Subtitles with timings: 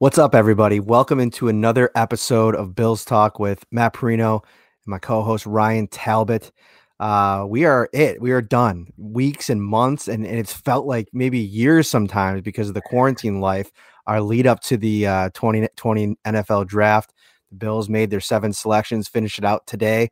[0.00, 0.80] What's up, everybody?
[0.80, 6.50] Welcome into another episode of Bills Talk with Matt Parrino and my co-host Ryan Talbot.
[6.98, 8.18] Uh, we are it.
[8.18, 8.86] We are done.
[8.96, 13.42] Weeks and months, and, and it's felt like maybe years sometimes because of the quarantine
[13.42, 13.70] life.
[14.06, 17.12] Our lead up to the uh, 2020 NFL draft,
[17.50, 20.10] the Bills made their seven selections, finished it out today,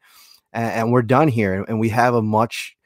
[0.52, 1.64] and, and we're done here.
[1.66, 2.76] And we have a much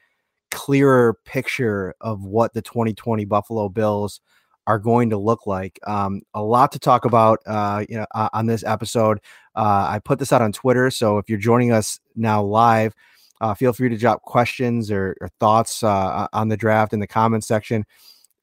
[0.52, 4.20] clearer picture of what the 2020 Buffalo Bills
[4.66, 5.78] are going to look like.
[5.86, 9.18] Um, a lot to talk about, uh, you know, uh, on this episode.
[9.54, 12.94] Uh, I put this out on Twitter, so if you're joining us now live,
[13.40, 17.06] uh, feel free to drop questions or, or thoughts uh, on the draft in the
[17.06, 17.84] comments section,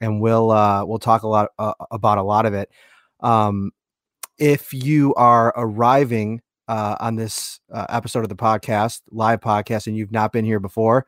[0.01, 2.69] and we'll uh, we'll talk a lot about a lot of it.
[3.21, 3.71] Um,
[4.37, 10.33] if you are arriving on this episode of the podcast, live podcast, and you've not
[10.33, 11.05] been here before,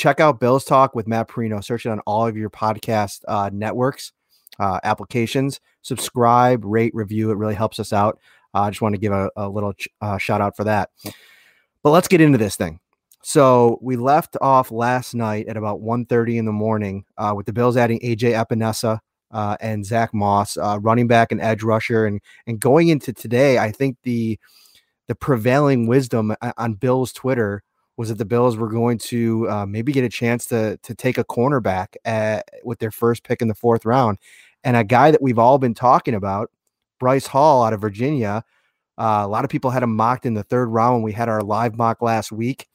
[0.00, 1.60] check out Bills Talk with Matt Parrino.
[1.60, 4.12] Search it on all of your podcast uh, networks,
[4.58, 5.60] uh, applications.
[5.82, 7.30] Subscribe, rate, review.
[7.30, 8.18] It really helps us out.
[8.54, 10.88] Uh, I just want to give a, a little ch- uh, shout out for that.
[11.82, 12.80] But let's get into this thing.
[13.22, 17.52] So we left off last night at about 1.30 in the morning uh, with the
[17.52, 22.58] Bills adding AJ Epenesa uh, and Zach Moss, running back and edge rusher, and and
[22.58, 24.38] going into today, I think the
[25.08, 27.62] the prevailing wisdom on Bill's Twitter
[28.00, 31.18] was that the Bills were going to uh, maybe get a chance to to take
[31.18, 34.16] a cornerback at, with their first pick in the fourth round,
[34.64, 36.50] and a guy that we've all been talking about,
[36.98, 38.42] Bryce Hall out of Virginia.
[38.96, 41.28] Uh, a lot of people had him mocked in the third round when we had
[41.28, 42.68] our live mock last week.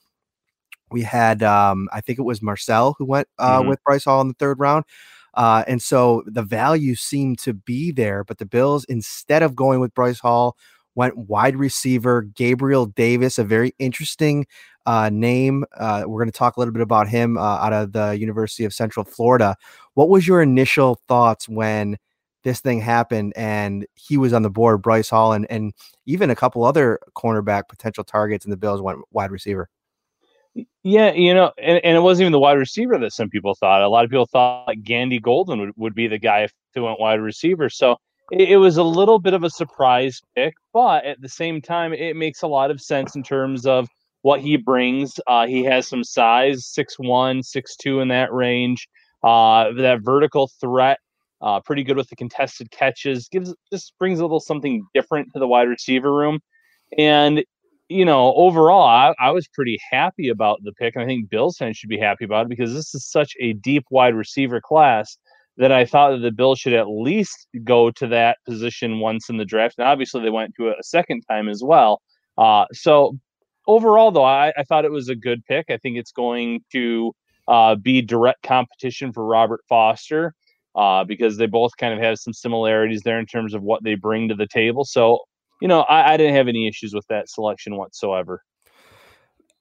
[0.92, 3.70] We had, um, I think it was Marcel who went uh, mm-hmm.
[3.70, 4.86] with Bryce Hall in the third round.
[5.34, 9.80] Uh, and so the value seemed to be there, but the Bills, instead of going
[9.80, 10.56] with Bryce Hall,
[10.95, 14.45] went wide receiver Gabriel Davis, a very interesting
[14.86, 15.66] uh, name.
[15.78, 18.66] Uh, we're going to talk a little bit about him uh, out of the University
[18.66, 19.55] of Central Florida.
[19.94, 21.97] What was your initial thoughts when
[22.44, 25.73] this thing happened and he was on the board, Bryce Hall, and, and
[26.05, 29.69] even a couple other cornerback potential targets, and the Bills went wide receiver?
[30.83, 33.81] Yeah, you know, and, and it wasn't even the wide receiver that some people thought.
[33.81, 36.80] A lot of people thought like Gandy Golden would, would be the guy if he
[36.80, 37.70] went wide receiver.
[37.70, 37.98] So
[38.31, 41.93] it, it was a little bit of a surprise pick, but at the same time,
[41.93, 43.89] it makes a lot of sense in terms of
[44.25, 45.19] what he brings.
[45.27, 48.87] Uh, he has some size, six one, six two in that range.
[49.23, 50.97] Uh, that vertical threat,
[51.43, 53.30] uh, pretty good with the contested catches.
[53.30, 56.39] Gives just brings a little something different to the wide receiver room.
[56.97, 57.43] And
[57.87, 61.57] you know, overall, I, I was pretty happy about the pick, and I think Bills
[61.57, 65.19] fans should be happy about it because this is such a deep wide receiver class
[65.57, 69.37] that I thought that the Bills should at least go to that position once in
[69.37, 69.75] the draft.
[69.77, 72.02] And obviously, they went to it a second time as well.
[72.39, 73.19] Uh, so
[73.67, 75.65] overall, though, I, I, thought it was a good pick.
[75.70, 77.14] I think it's going to
[77.48, 80.33] uh, be direct competition for Robert Foster
[80.76, 83.95] uh, because they both kind of have some similarities there in terms of what they
[83.95, 84.83] bring to the table.
[84.83, 85.20] So,
[85.61, 88.42] you know, I, I didn't have any issues with that selection whatsoever.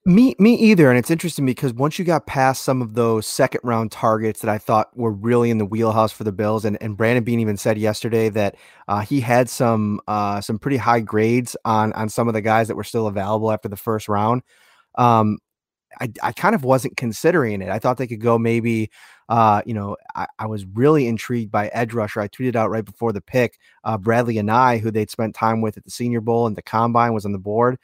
[0.07, 0.91] Me, me either.
[0.91, 4.51] And it's interesting because once you got past some of those second round targets that
[4.51, 7.57] I thought were really in the wheelhouse for the Bills, and, and Brandon Beane even
[7.57, 8.57] said yesterday that
[8.87, 12.69] uh, he had some uh, some pretty high grades on on some of the guys
[12.69, 14.43] that were still available after the first round.
[14.97, 15.39] Um,
[15.99, 17.71] I, I kind of wasn't considering it.
[17.71, 18.91] I thought they could go maybe,
[19.29, 22.21] uh, you know, I, I, was really intrigued by edge rusher.
[22.21, 25.77] I tweeted out right before the pick, uh, and I, who they'd spent time with
[25.77, 27.79] at the Senior Bowl and the Combine, was on the board.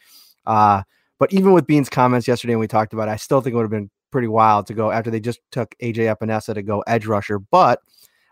[1.21, 3.57] But even with Beane's comments yesterday, and we talked about, it, I still think it
[3.57, 6.83] would have been pretty wild to go after they just took AJ Epenesa to go
[6.89, 7.39] edge rusher.
[7.39, 7.81] But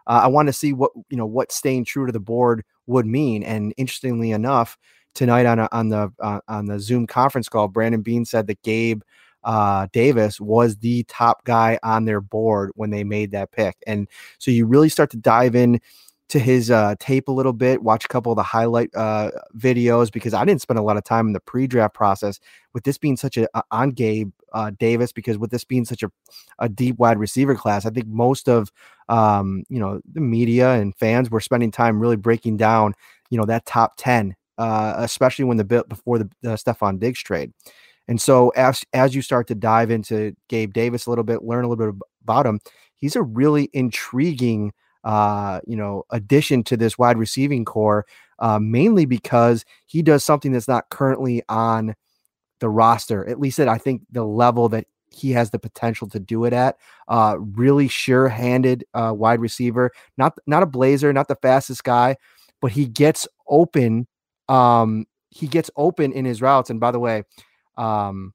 [0.07, 3.07] uh, I want to see what you know what staying true to the board would
[3.07, 3.43] mean.
[3.45, 4.79] And interestingly enough,
[5.15, 8.63] tonight on a, on the uh, on the Zoom conference call, Brandon Beane said that
[8.63, 9.03] Gabe
[9.45, 13.77] uh, Davis was the top guy on their board when they made that pick.
[13.87, 15.81] And so you really start to dive in
[16.29, 20.13] to his uh, tape a little bit, watch a couple of the highlight uh, videos
[20.13, 22.39] because I didn't spend a lot of time in the pre-draft process.
[22.75, 26.03] With this being such a, a on Gabe uh, Davis, because with this being such
[26.03, 26.11] a,
[26.59, 28.71] a deep wide receiver class, I think most of
[29.09, 32.95] um, you know the media and fans were spending time really breaking down
[33.31, 37.23] you know that top ten, uh, especially when the bit before the, the Stefon Diggs
[37.23, 37.53] trade.
[38.07, 41.65] And so as as you start to dive into Gabe Davis a little bit, learn
[41.65, 42.61] a little bit about him,
[42.95, 44.73] he's a really intriguing
[45.05, 48.07] uh, you know, addition to this wide receiving core,
[48.39, 51.95] uh, mainly because he does something that's not currently on
[52.61, 56.21] the roster, at least at I think the level that he has the potential to
[56.21, 56.77] do it at.
[57.09, 62.17] Uh, really sure-handed uh, wide receiver, not not a blazer, not the fastest guy,
[62.61, 64.07] but he gets open.
[64.49, 66.71] Um, he gets open in his routes.
[66.71, 67.23] And by the way,
[67.77, 68.33] um,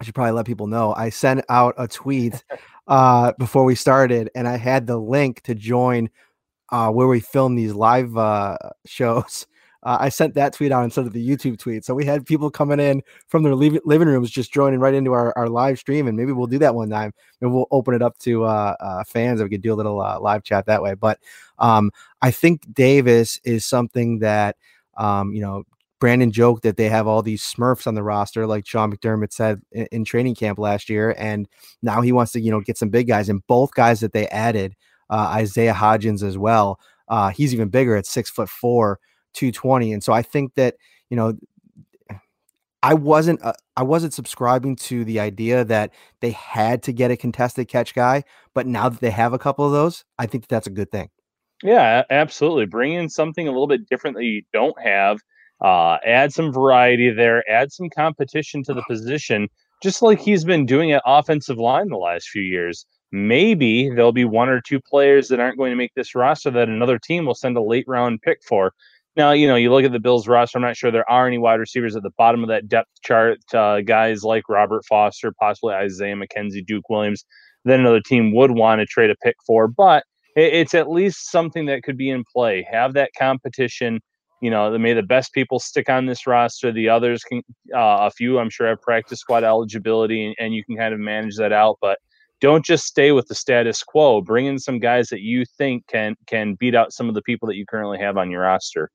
[0.00, 2.42] I should probably let people know I sent out a tweet
[2.86, 6.10] uh, before we started, and I had the link to join
[6.70, 9.46] uh, where we film these live uh, shows.
[9.84, 11.84] Uh, I sent that tweet out instead of the YouTube tweet.
[11.84, 15.36] So we had people coming in from their living rooms just joining right into our,
[15.36, 16.08] our live stream.
[16.08, 19.04] And maybe we'll do that one time and we'll open it up to uh, uh,
[19.04, 20.94] fans we could do a little uh, live chat that way.
[20.94, 21.20] But
[21.58, 21.90] um,
[22.22, 24.56] I think Davis is something that,
[24.96, 25.64] um, you know,
[26.04, 29.62] Brandon joked that they have all these Smurfs on the roster, like Sean McDermott said
[29.72, 31.14] in, in training camp last year.
[31.16, 31.48] And
[31.80, 33.30] now he wants to, you know, get some big guys.
[33.30, 34.74] And both guys that they added,
[35.08, 36.78] uh, Isaiah Hodgins as well,
[37.08, 39.00] uh, he's even bigger at six foot four
[39.32, 39.94] 220.
[39.94, 40.74] And so I think that,
[41.08, 41.38] you know,
[42.82, 45.90] I wasn't uh, I wasn't subscribing to the idea that
[46.20, 49.64] they had to get a contested catch guy, but now that they have a couple
[49.64, 51.08] of those, I think that that's a good thing.
[51.62, 52.66] Yeah, absolutely.
[52.66, 55.22] Bring in something a little bit different that you don't have.
[55.64, 57.42] Uh, add some variety there.
[57.50, 59.48] Add some competition to the position,
[59.82, 62.84] just like he's been doing at offensive line the last few years.
[63.12, 66.68] Maybe there'll be one or two players that aren't going to make this roster that
[66.68, 68.72] another team will send a late round pick for.
[69.16, 71.38] Now, you know, you look at the Bills roster, I'm not sure there are any
[71.38, 73.38] wide receivers at the bottom of that depth chart.
[73.54, 77.24] Uh, guys like Robert Foster, possibly Isaiah McKenzie, Duke Williams,
[77.64, 79.68] then another team would want to trade a pick for.
[79.68, 80.04] But
[80.36, 82.66] it's at least something that could be in play.
[82.70, 84.00] Have that competition.
[84.44, 86.70] You know, may the best people stick on this roster.
[86.70, 87.40] The others can,
[87.74, 91.00] uh, a few, I'm sure, have practice squad eligibility, and, and you can kind of
[91.00, 91.78] manage that out.
[91.80, 91.98] But
[92.42, 94.20] don't just stay with the status quo.
[94.20, 97.48] Bring in some guys that you think can can beat out some of the people
[97.48, 98.90] that you currently have on your roster.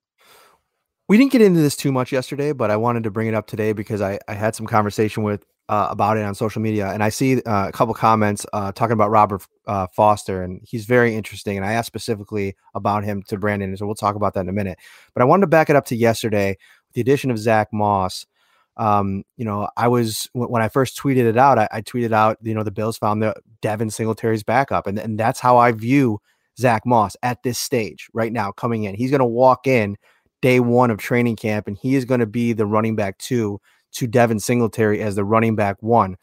[1.07, 3.47] We didn't get into this too much yesterday, but I wanted to bring it up
[3.47, 7.03] today because I, I had some conversation with uh, about it on social media, and
[7.03, 11.15] I see uh, a couple comments uh, talking about Robert uh, Foster, and he's very
[11.15, 11.57] interesting.
[11.57, 14.53] And I asked specifically about him to Brandon, so we'll talk about that in a
[14.53, 14.79] minute.
[15.13, 16.57] But I wanted to back it up to yesterday
[16.87, 18.25] with the addition of Zach Moss.
[18.77, 22.37] Um, you know, I was when I first tweeted it out, I, I, tweeted out,
[22.41, 26.19] you know, the Bills found the Devin Singletary's backup, and, and that's how I view
[26.57, 28.95] Zach Moss at this stage right now coming in.
[28.95, 29.97] He's going to walk in
[30.41, 33.59] day one of training camp, and he is going to be the running back two
[33.93, 36.17] to Devin Singletary as the running back one.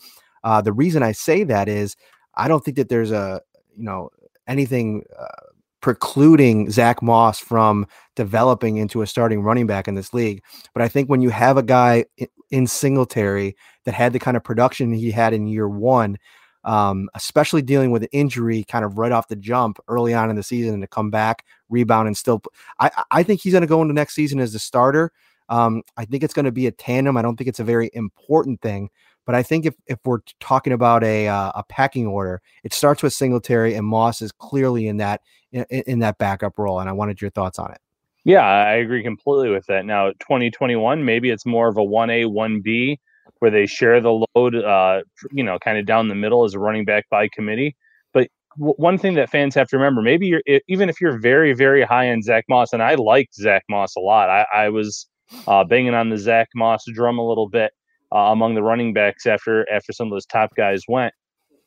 [0.44, 1.96] Uh, the reason I say that is
[2.34, 3.40] I don't think that there's a
[3.74, 4.10] you know
[4.46, 10.42] anything uh, precluding Zach Moss from developing into a starting running back in this league.
[10.74, 12.06] But I think when you have a guy
[12.50, 16.18] in Singletary that had the kind of production he had in year one,
[16.64, 20.34] um, especially dealing with an injury kind of right off the jump early on in
[20.34, 22.42] the season and to come back, rebound, and still.
[22.80, 25.12] I, I think he's going to go into next season as the starter.
[25.48, 27.16] Um, I think it's going to be a tandem.
[27.16, 28.90] I don't think it's a very important thing,
[29.24, 33.02] but I think if, if we're talking about a uh, a packing order, it starts
[33.02, 35.20] with Singletary and Moss is clearly in that
[35.52, 36.80] in, in that backup role.
[36.80, 37.78] And I wanted your thoughts on it.
[38.24, 39.84] Yeah, I agree completely with that.
[39.84, 42.98] Now, 2021, maybe it's more of a 1A, 1B
[43.38, 46.58] where they share the load, uh, you know, kind of down the middle as a
[46.58, 47.76] running back by committee.
[48.12, 48.28] But
[48.58, 51.82] w- one thing that fans have to remember, maybe you're even if you're very, very
[51.84, 54.28] high on Zach Moss, and I liked Zach Moss a lot.
[54.28, 55.06] I, I was
[55.46, 57.72] uh, banging on the Zach Moss drum a little bit
[58.14, 61.12] uh, among the running backs after after some of those top guys went.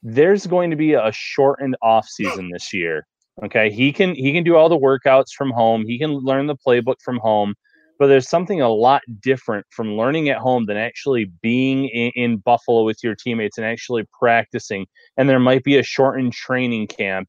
[0.01, 3.05] There's going to be a shortened off season this year.
[3.43, 5.85] Okay, he can he can do all the workouts from home.
[5.85, 7.55] He can learn the playbook from home
[7.99, 12.37] but there's something a lot different from learning at home than actually being in, in,
[12.37, 14.87] Buffalo with your teammates and actually practicing.
[15.17, 17.27] And there might be a shortened training camp.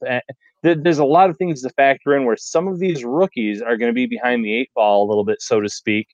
[0.62, 3.90] There's a lot of things to factor in where some of these rookies are going
[3.90, 6.06] to be behind the eight ball a little bit, so to speak,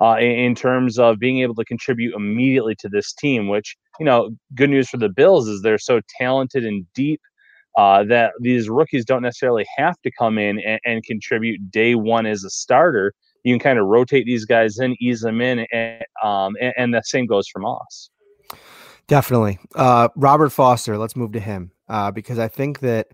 [0.00, 3.48] uh, in terms of being able to contribute immediately to this team.
[3.48, 7.20] Which you know, good news for the Bills is they're so talented and deep.
[7.76, 12.24] Uh, that these rookies don't necessarily have to come in and, and contribute day one
[12.24, 13.12] as a starter
[13.44, 16.94] you can kind of rotate these guys in, ease them in, and um, and, and
[16.94, 18.10] the same goes for Moss.
[19.06, 20.96] Definitely, uh, Robert Foster.
[20.98, 23.08] Let's move to him uh, because I think that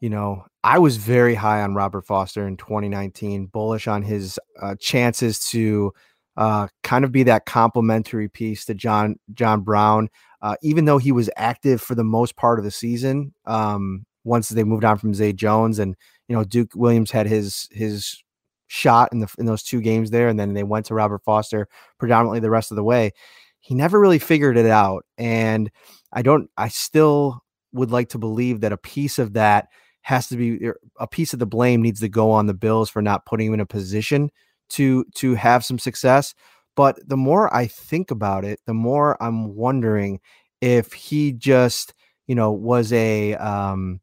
[0.00, 4.74] you know I was very high on Robert Foster in 2019, bullish on his uh,
[4.80, 5.92] chances to
[6.36, 10.08] uh, kind of be that complementary piece to John John Brown.
[10.42, 14.48] Uh, even though he was active for the most part of the season, um, once
[14.48, 15.96] they moved on from Zay Jones and
[16.28, 18.22] you know Duke Williams had his his
[18.66, 21.68] shot in the in those two games there, and then they went to Robert Foster
[21.98, 23.12] predominantly the rest of the way.
[23.60, 25.70] He never really figured it out, and
[26.12, 26.50] I don't.
[26.56, 29.68] I still would like to believe that a piece of that
[30.02, 32.90] has to be er, a piece of the blame needs to go on the Bills
[32.90, 34.30] for not putting him in a position
[34.70, 36.34] to to have some success.
[36.76, 40.20] But the more I think about it, the more I'm wondering
[40.60, 41.94] if he just,
[42.26, 44.00] you know, was a um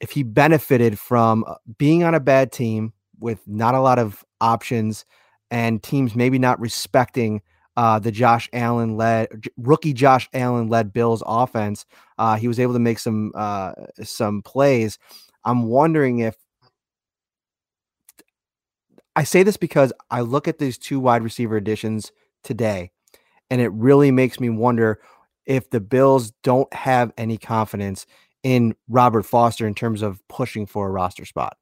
[0.00, 4.24] if he benefited from uh, being on a bad team, with not a lot of
[4.40, 5.04] options
[5.50, 7.42] and teams maybe not respecting
[7.76, 11.86] uh, the Josh Allen led rookie Josh Allen led Bills offense.
[12.18, 14.98] Uh, he was able to make some uh, some plays.
[15.44, 16.36] I'm wondering if
[19.16, 22.12] I say this because I look at these two wide receiver additions
[22.42, 22.90] today,
[23.50, 25.00] and it really makes me wonder
[25.46, 28.06] if the Bills don't have any confidence
[28.42, 31.56] in Robert Foster in terms of pushing for a roster spot.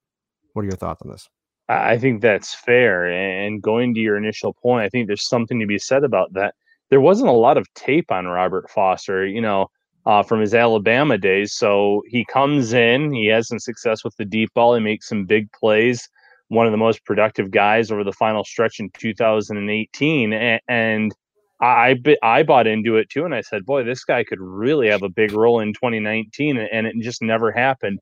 [0.53, 1.29] What are your thoughts on this?
[1.69, 3.11] I think that's fair.
[3.11, 6.55] And going to your initial point, I think there's something to be said about that.
[6.91, 9.69] There wasn't a lot of tape on Robert Foster, you know,
[10.07, 11.53] uh, from his Alabama days.
[11.53, 15.27] So he comes in, he has some success with the deep ball, he makes some
[15.27, 16.09] big plays.
[16.49, 20.33] One of the most productive guys over the final stretch in 2018,
[20.69, 21.15] and,
[21.61, 25.03] I I bought into it too, and I said, "Boy, this guy could really have
[25.03, 27.99] a big role in 2019," and it just never happened.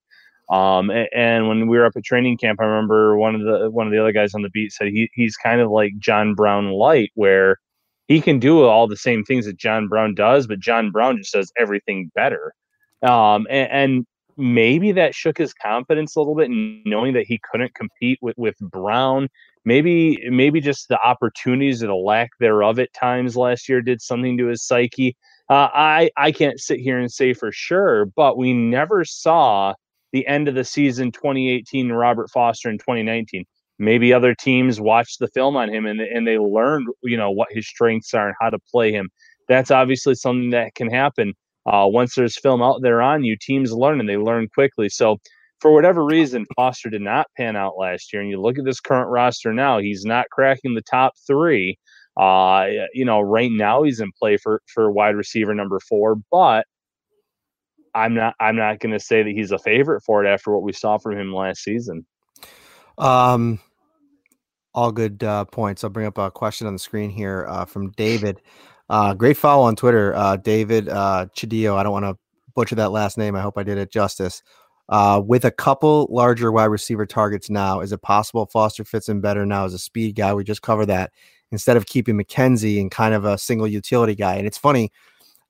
[0.51, 3.87] Um, and, when we were up at training camp, I remember one of the one
[3.87, 6.71] of the other guys on the beat said he he's kind of like John Brown
[6.71, 7.57] light, where
[8.09, 11.33] he can do all the same things that John Brown does, but John Brown just
[11.33, 12.53] does everything better.
[13.03, 17.75] Um, and, and maybe that shook his confidence a little bit, knowing that he couldn't
[17.75, 19.29] compete with with Brown.
[19.65, 24.39] Maybe maybe just the opportunities or the lack thereof at times last year did something
[24.39, 25.17] to his psyche.
[25.49, 29.75] Uh, I I can't sit here and say for sure, but we never saw
[30.13, 33.45] the end of the season 2018 Robert Foster in 2019.
[33.79, 37.49] Maybe other teams watched the film on him and, and they learned, you know, what
[37.51, 39.11] his strengths are and how to play him.
[39.49, 41.35] That's obviously something that can happen.
[41.67, 44.89] Uh, once there's film out there on you, teams learn and they learn quickly.
[44.89, 45.19] So,
[45.61, 48.21] for whatever reason, Foster did not pan out last year.
[48.21, 51.79] And you look at this current roster now, he's not cracking the top three.
[52.17, 56.67] Uh, you know, right now he's in play for for wide receiver number four, but
[57.95, 60.63] I'm not I'm not going to say that he's a favorite for it after what
[60.63, 62.07] we saw from him last season.
[62.99, 63.59] Um,
[64.75, 65.83] all good uh, points.
[65.83, 68.41] I'll bring up a question on the screen here uh, from David.
[68.89, 71.77] Uh, great follow on Twitter, uh, David uh, Chidillo.
[71.77, 72.17] I don't want to
[72.55, 73.35] butcher that last name.
[73.35, 74.43] I hope I did it justice.
[74.89, 79.21] Uh, with a couple larger wide receiver targets now, is it possible Foster fits in
[79.21, 80.33] better now as a speed guy?
[80.33, 81.13] We just covered that
[81.51, 84.37] instead of keeping McKenzie and kind of a single utility guy.
[84.37, 84.93] And it's funny,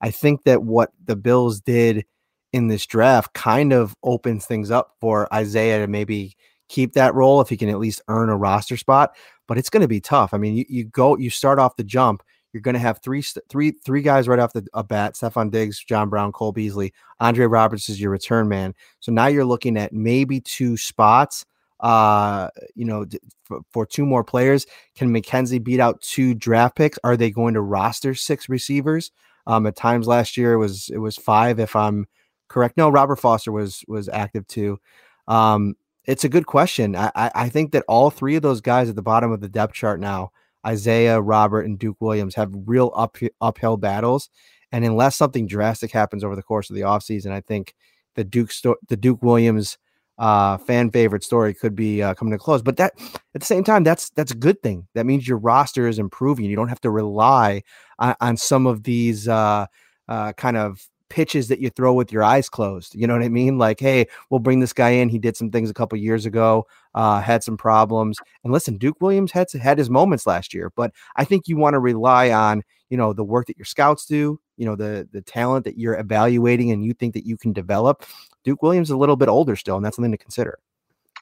[0.01, 2.05] I think that what the Bills did
[2.53, 6.35] in this draft kind of opens things up for Isaiah to maybe
[6.69, 9.15] keep that role if he can at least earn a roster spot.
[9.47, 10.33] But it's going to be tough.
[10.33, 12.23] I mean, you, you go, you start off the jump.
[12.53, 16.09] You're going to have three, three, three guys right off the bat: Stefon Diggs, John
[16.09, 18.73] Brown, Cole Beasley, Andre Roberts is your return man.
[18.99, 21.45] So now you're looking at maybe two spots.
[21.79, 23.05] Uh, you know,
[23.43, 26.97] for, for two more players, can McKenzie beat out two draft picks?
[27.03, 29.11] Are they going to roster six receivers?
[29.45, 32.07] Um, at times last year it was it was five, if I'm
[32.47, 32.77] correct?
[32.77, 34.79] No, Robert Foster was was active too.
[35.27, 35.75] Um,
[36.05, 36.95] it's a good question.
[36.95, 39.49] I, I, I think that all three of those guys at the bottom of the
[39.49, 40.31] depth chart now,
[40.67, 44.29] Isaiah, Robert, and Duke Williams, have real up, uphill battles.
[44.71, 47.73] And unless something drastic happens over the course of the offseason, I think
[48.15, 49.77] the Duke sto- the Duke Williams
[50.17, 52.61] uh, fan favorite story could be uh, coming to close.
[52.61, 52.93] But that
[53.33, 54.87] at the same time, that's that's a good thing.
[54.93, 56.45] That means your roster is improving.
[56.45, 57.63] You don't have to rely
[57.99, 59.67] on, on some of these uh,
[60.09, 62.95] uh kind of pitches that you throw with your eyes closed.
[62.95, 63.57] You know what I mean?
[63.57, 65.09] Like, hey, we'll bring this guy in.
[65.09, 68.17] He did some things a couple years ago, uh, had some problems.
[68.43, 71.73] And listen, Duke Williams had had his moments last year, but I think you want
[71.73, 74.39] to rely on you know the work that your scouts do.
[74.57, 78.05] You know the the talent that you're evaluating, and you think that you can develop.
[78.43, 80.59] Duke Williams is a little bit older still, and that's something to consider.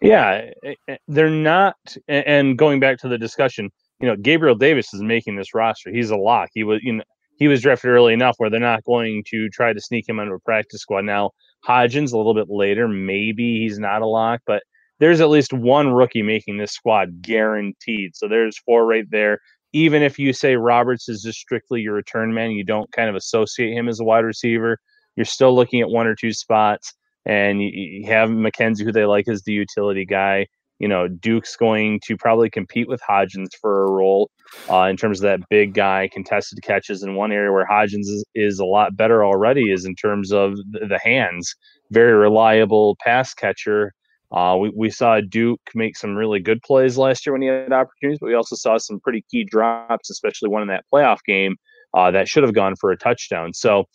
[0.02, 1.76] Yeah, eh, eh, they're not.
[2.08, 5.92] And going back to the discussion, you know, Gabriel Davis is making this roster.
[5.92, 6.50] He's a lock.
[6.54, 7.04] He was, you know,
[7.38, 10.34] he was drafted early enough where they're not going to try to sneak him onto
[10.34, 11.06] a practice squad.
[11.06, 11.32] Now,
[11.68, 14.64] Hodgins a little bit later, maybe he's not a lock, but
[15.00, 18.16] there's at least one rookie making this squad guaranteed.
[18.16, 19.40] So there's four right there.
[19.74, 23.16] Even if you say Roberts is just strictly your return man, you don't kind of
[23.16, 24.78] associate him as a wide receiver.
[25.18, 26.94] You're still looking at one or two spots,
[27.26, 30.48] and you have McKenzie, who they like as the utility guy
[30.80, 34.30] you know, Duke's going to probably compete with Hodgins for a role
[34.70, 38.26] uh, in terms of that big guy contested catches in one area where Hodgins is,
[38.36, 41.56] is a lot better already is in terms of the, the hands.
[41.92, 43.94] Very reliable pass catcher.
[44.32, 47.72] Uh, we, we saw Duke make some really good plays last year when he had
[47.72, 51.56] opportunities, but we also saw some pretty key drops, especially one in that playoff game
[51.94, 53.54] uh, that should have gone for a touchdown.
[53.54, 53.86] So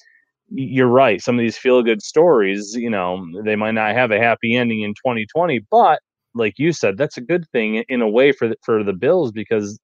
[0.48, 1.20] you're right.
[1.20, 4.80] Some of these feel good stories, you know, they might not have a happy ending
[4.80, 6.00] in 2020, but
[6.34, 9.32] like you said, that's a good thing in a way for the, for the Bills
[9.32, 9.78] because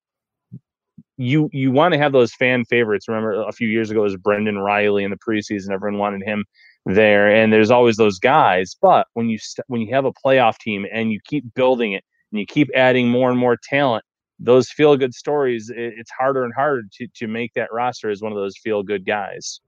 [1.17, 3.09] you you want to have those fan favorites.
[3.09, 5.71] Remember a few years ago was Brandon Reilly in the preseason.
[5.71, 6.45] Everyone wanted him
[6.85, 8.76] there, and there's always those guys.
[8.81, 12.05] But when you st- when you have a playoff team and you keep building it
[12.33, 14.05] and you keep adding more and more talent,
[14.38, 15.71] those feel good stories.
[15.71, 18.83] It, it's harder and harder to to make that roster as one of those feel
[18.83, 19.61] good guys.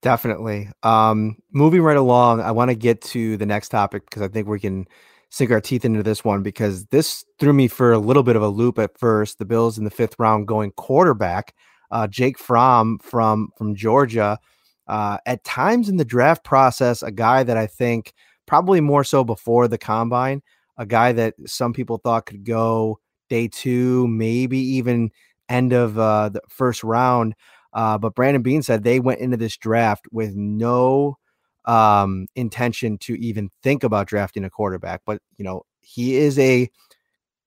[0.00, 0.68] Definitely.
[0.82, 4.48] Um, moving right along, I want to get to the next topic because I think
[4.48, 4.88] we can
[5.32, 8.42] sink our teeth into this one because this threw me for a little bit of
[8.42, 9.38] a loop at first.
[9.38, 11.54] The Bills in the fifth round going quarterback,
[11.90, 14.38] uh, Jake Fromm from from Georgia.
[14.86, 18.12] Uh, at times in the draft process, a guy that I think
[18.46, 20.42] probably more so before the combine,
[20.76, 22.98] a guy that some people thought could go
[23.30, 25.10] day two, maybe even
[25.48, 27.34] end of uh, the first round.
[27.72, 31.16] Uh, but Brandon Beane said they went into this draft with no
[31.64, 35.02] um, intention to even think about drafting a quarterback.
[35.06, 36.68] But, you know, he is a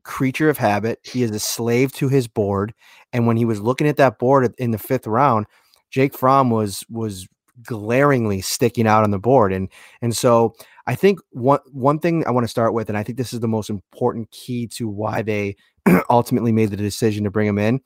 [0.04, 1.00] creature of habit.
[1.04, 2.74] He is a slave to his board.
[3.12, 5.48] And when he was looking at that board in the fifth round,
[5.90, 7.28] Jake Fromm was was
[7.64, 9.52] glaringly sticking out on the board.
[9.52, 9.70] And
[10.02, 10.56] and so
[10.88, 13.40] I think one one thing I want to start with, and I think this is
[13.40, 15.56] the most important key to why they
[16.10, 17.82] ultimately made the decision to bring him in.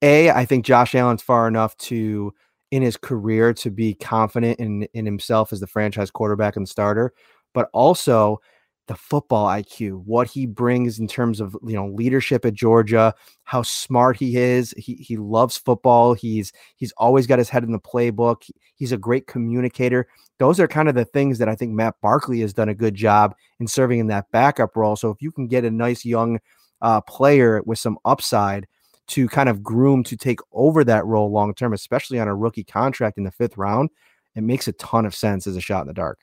[0.00, 2.32] A, I think Josh Allen's far enough to
[2.70, 7.12] in his career to be confident in in himself as the franchise quarterback and starter,
[7.54, 8.40] but also
[8.88, 13.62] the football IQ, what he brings in terms of you know leadership at Georgia, how
[13.62, 14.74] smart he is.
[14.76, 16.14] He he loves football.
[16.14, 18.50] He's he's always got his head in the playbook.
[18.74, 20.08] He's a great communicator.
[20.38, 22.94] Those are kind of the things that I think Matt Barkley has done a good
[22.94, 24.96] job in serving in that backup role.
[24.96, 26.38] So if you can get a nice young
[26.80, 28.66] uh, player with some upside
[29.08, 32.64] to kind of groom to take over that role long term, especially on a rookie
[32.64, 33.90] contract in the fifth round,
[34.34, 36.20] it makes a ton of sense as a shot in the dark.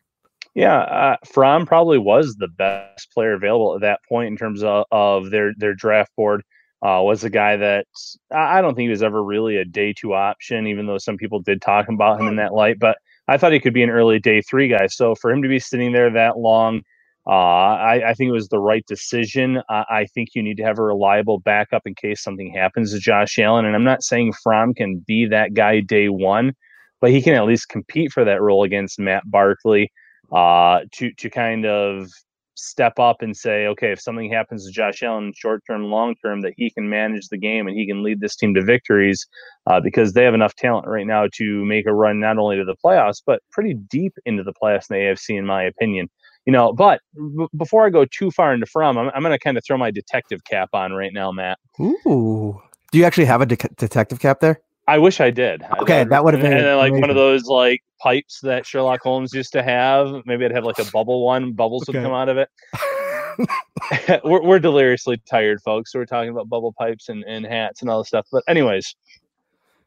[0.54, 4.86] Yeah, uh, Fromm probably was the best player available at that point in terms of,
[4.92, 6.44] of their their draft board.
[6.82, 7.88] Uh, was a guy that
[8.32, 11.40] I don't think he was ever really a day two option, even though some people
[11.40, 12.78] did talk about him in that light.
[12.80, 14.88] But I thought he could be an early day three guy.
[14.88, 16.84] So for him to be sitting there that long,
[17.28, 19.60] uh, I, I, think it was the right decision.
[19.68, 23.40] I think you need to have a reliable backup in case something happens to Josh
[23.40, 23.66] Allen.
[23.66, 26.54] And I'm not saying Fromm can be that guy day one,
[27.02, 29.92] but he can at least compete for that role against Matt Barkley
[30.32, 32.10] uh, to to kind of
[32.58, 36.42] step up and say, okay, if something happens to Josh Allen, short term, long term,
[36.42, 39.26] that he can manage the game and he can lead this team to victories
[39.66, 42.64] uh, because they have enough talent right now to make a run not only to
[42.64, 46.08] the playoffs but pretty deep into the playoffs in the AFC, in my opinion
[46.46, 49.40] you know, but b- before I go too far into Fromm, I'm, I'm going to
[49.40, 51.60] kind of throw my detective cap on right now, Matt.
[51.80, 52.62] Ooh.
[52.92, 54.62] Do you actually have a de- detective cap there?
[54.88, 55.64] I wish I did.
[55.80, 59.02] Okay, that would have been and then, like one of those like pipes that Sherlock
[59.02, 60.22] Holmes used to have.
[60.28, 61.54] Maybe I'd have like a bubble one.
[61.54, 61.98] Bubbles okay.
[61.98, 62.50] would come out of it.
[64.24, 65.92] we're, we're deliriously tired, folks.
[65.92, 68.28] So we're talking about bubble pipes and, and hats and all this stuff.
[68.32, 68.96] But anyways,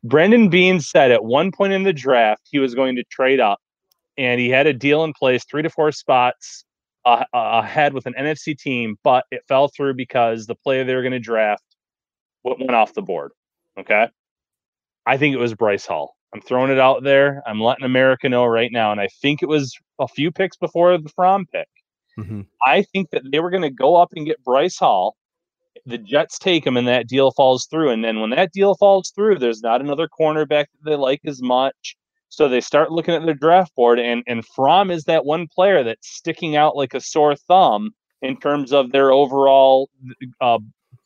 [0.05, 3.61] Brandon Beane said at one point in the draft he was going to trade up
[4.19, 6.65] and he had a deal in place, three to four spots
[7.05, 11.03] uh, ahead with an NFC team, but it fell through because the player they were
[11.03, 11.65] going to draft
[12.43, 13.31] went off the board.
[13.79, 14.09] Okay.
[15.07, 16.17] I think it was Bryce Hall.
[16.35, 17.43] I'm throwing it out there.
[17.47, 18.93] I'm letting America know right now.
[18.93, 21.69] And I think it was a few picks before the Fromm pick.
[22.19, 22.43] Mm-hmm.
[22.67, 25.17] I think that they were going to go up and get Bryce Hall.
[25.87, 27.91] The Jets take him and that deal falls through.
[27.91, 31.41] And then when that deal falls through, there's not another cornerback that they like as
[31.41, 31.97] much.
[32.31, 35.83] So they start looking at their draft board, and and Fromm is that one player
[35.83, 37.91] that's sticking out like a sore thumb
[38.23, 39.89] in terms of their overall
[40.41, 40.59] uh,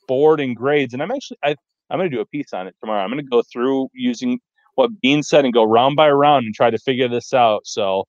[0.09, 0.95] board and grades.
[0.95, 1.57] And I'm actually I
[1.91, 3.03] I'm going to do a piece on it tomorrow.
[3.03, 4.41] I'm going to go through using
[4.75, 7.67] what Beane said and go round by round and try to figure this out.
[7.67, 8.07] So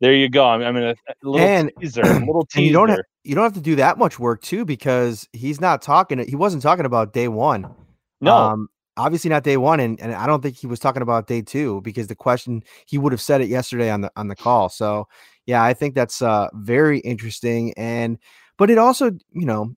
[0.00, 0.46] there you go.
[0.46, 2.66] I'm, I'm in a, a little and, teaser, a little teaser.
[2.66, 5.82] you don't have, you don't have to do that much work too because he's not
[5.82, 6.18] talking.
[6.26, 7.74] He wasn't talking about day one.
[8.20, 11.26] No, um, obviously not day one, and, and I don't think he was talking about
[11.26, 14.36] day two because the question he would have said it yesterday on the on the
[14.36, 14.68] call.
[14.68, 15.08] So
[15.46, 18.18] yeah, I think that's uh, very interesting, and
[18.56, 19.74] but it also you know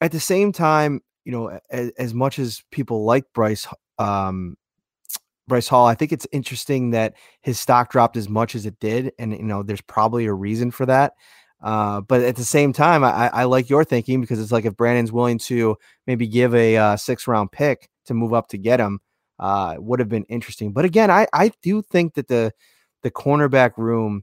[0.00, 3.66] at the same time you know as, as much as people like Bryce
[3.98, 4.56] um,
[5.46, 9.12] Bryce Hall, I think it's interesting that his stock dropped as much as it did,
[9.18, 11.12] and you know there's probably a reason for that.
[11.62, 14.76] Uh, but at the same time, I, I, like your thinking because it's like if
[14.76, 18.80] Brandon's willing to maybe give a uh, six round pick to move up to get
[18.80, 19.00] him
[19.38, 20.72] uh, would have been interesting.
[20.72, 22.52] But again, I, I do think that the
[23.02, 24.22] the cornerback room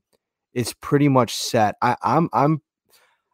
[0.54, 1.76] is pretty much set.
[1.82, 2.62] I, I'm I'm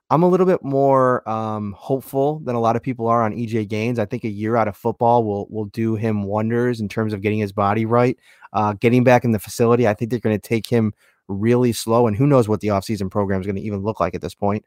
[0.09, 3.67] I'm a little bit more um, hopeful than a lot of people are on EJ
[3.67, 3.99] Gaines.
[3.99, 7.21] I think a year out of football will will do him wonders in terms of
[7.21, 8.17] getting his body right,
[8.53, 9.87] uh, getting back in the facility.
[9.87, 10.93] I think they're going to take him
[11.27, 14.15] really slow, and who knows what the offseason program is going to even look like
[14.15, 14.63] at this point.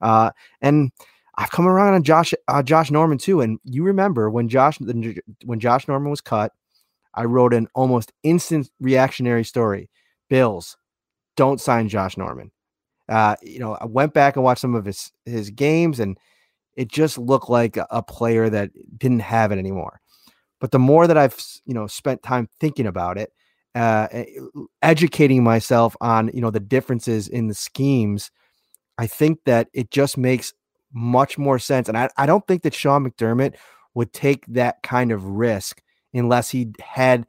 [0.00, 0.90] Uh, and
[1.36, 5.60] I've come around on Josh uh, Josh Norman too, and you remember when Josh when
[5.60, 6.52] Josh Norman was cut,
[7.14, 9.88] I wrote an almost instant reactionary story.
[10.28, 10.76] Bills,
[11.36, 12.50] don't sign Josh Norman.
[13.08, 16.18] Uh, you know, I went back and watched some of his his games, and
[16.76, 20.00] it just looked like a, player that didn't have it anymore.
[20.60, 23.32] But the more that I've you know spent time thinking about it,
[23.74, 24.08] uh,
[24.82, 28.30] educating myself on you know the differences in the schemes
[28.98, 30.52] I think that it just makes
[30.92, 31.88] much more sense.
[31.88, 33.54] And I, I don't think that Sean McDermott
[33.94, 35.82] would take that kind of risk
[36.14, 37.26] unless he had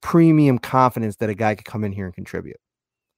[0.00, 2.58] premium confidence that a guy could come in here and contribute.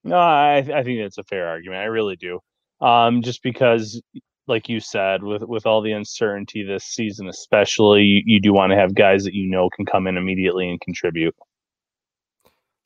[0.04, 1.80] No, I, I think that's a fair argument.
[1.80, 2.40] I really do.
[2.80, 4.00] Um, just because,
[4.46, 8.70] like you said, with with all the uncertainty this season, especially, you, you do want
[8.70, 11.34] to have guys that you know can come in immediately and contribute.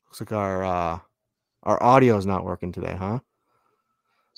[0.07, 0.99] Looks like our uh,
[1.63, 3.19] our audio is not working today, huh?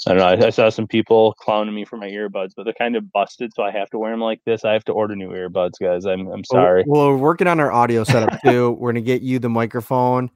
[0.08, 0.46] I don't know.
[0.46, 3.54] I, I, saw some people clowning me for my earbuds, but they're kind of busted,
[3.56, 4.66] so I have to wear them like this.
[4.66, 6.06] I have to order new earbuds, guys.
[6.06, 6.84] I'm I'm sorry.
[6.86, 8.72] Well, we're working on our audio setup too.
[8.72, 10.30] we're gonna get you the microphone.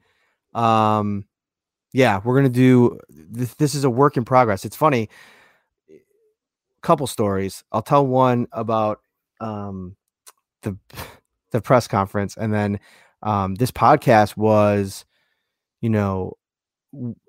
[0.54, 1.26] Um,
[1.92, 2.98] yeah, we're gonna do.
[3.10, 4.64] This, this is a work in progress.
[4.64, 5.10] It's funny.
[6.80, 7.62] Couple stories.
[7.70, 9.00] I'll tell one about
[9.40, 9.94] um
[10.62, 10.76] the
[11.50, 12.80] the press conference, and then
[13.22, 15.04] um this podcast was,
[15.82, 16.38] you know,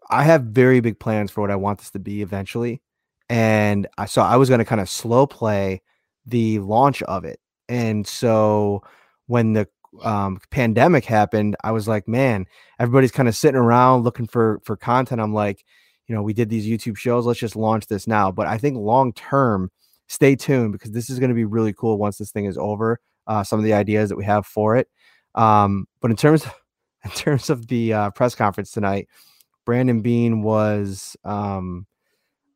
[0.10, 2.82] I have very big plans for what I want this to be eventually.
[3.30, 5.82] And I saw I was going to kind of slow play
[6.26, 7.40] the launch of it.
[7.70, 8.84] And so
[9.28, 9.68] when the
[10.04, 12.46] um, pandemic happened, I was like, man,
[12.80, 15.22] everybody's kind of sitting around looking for for content.
[15.22, 15.64] I'm like,
[16.08, 17.26] you know, we did these YouTube shows.
[17.26, 18.32] Let's just launch this now.
[18.32, 19.72] But I think long term,
[20.08, 23.00] stay tuned because this is going to be really cool once this thing is over.
[23.28, 24.90] Uh, some of the ideas that we have for it.
[25.36, 26.46] Um, but in terms
[27.06, 29.08] in terms of the uh, press conference tonight,
[29.66, 31.86] Brandon Beane was um,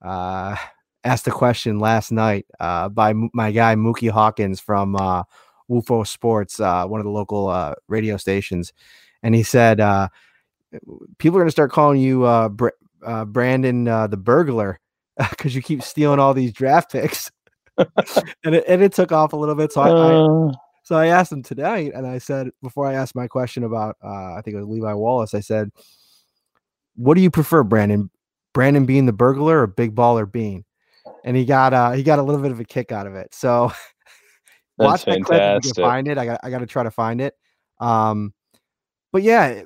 [0.01, 0.55] uh,
[1.03, 5.23] asked a question last night uh, by m- my guy Mookie Hawkins from uh,
[5.69, 8.73] WUFO Sports, uh, one of the local uh, radio stations,
[9.23, 10.09] and he said uh,
[11.17, 12.69] people are going to start calling you uh, Br-
[13.05, 14.79] uh, Brandon uh, the burglar
[15.29, 17.31] because you keep stealing all these draft picks,
[17.77, 19.71] and it, and it took off a little bit.
[19.71, 23.27] So I, I, so I asked him tonight, and I said before I asked my
[23.27, 25.71] question about uh, I think it was Levi Wallace, I said
[26.95, 28.09] what do you prefer, Brandon?
[28.53, 30.63] Brandon being the burglar or Big Baller Beane?
[31.23, 33.33] And he got uh he got a little bit of a kick out of it.
[33.33, 33.71] So
[34.77, 36.17] watch that clip if you can find it.
[36.17, 37.35] I got I got to try to find it.
[37.79, 38.33] Um,
[39.11, 39.61] but yeah,